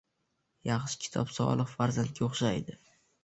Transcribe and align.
Yaxshi 0.69 1.03
kitob 1.03 1.35
solih 1.35 1.75
farzandga 1.75 2.25
o‘xshaydi. 2.31 2.79